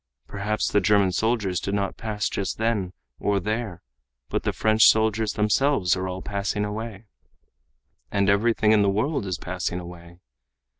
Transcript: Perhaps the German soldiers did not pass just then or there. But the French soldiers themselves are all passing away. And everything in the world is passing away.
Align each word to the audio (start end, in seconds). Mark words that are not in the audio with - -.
Perhaps 0.27 0.69
the 0.69 0.81
German 0.81 1.11
soldiers 1.11 1.59
did 1.59 1.75
not 1.75 1.95
pass 1.95 2.27
just 2.27 2.57
then 2.57 2.91
or 3.19 3.39
there. 3.39 3.83
But 4.29 4.41
the 4.41 4.51
French 4.51 4.87
soldiers 4.87 5.33
themselves 5.33 5.95
are 5.95 6.07
all 6.07 6.23
passing 6.23 6.65
away. 6.65 7.05
And 8.11 8.27
everything 8.27 8.71
in 8.71 8.81
the 8.81 8.89
world 8.89 9.27
is 9.27 9.37
passing 9.37 9.79
away. 9.79 10.17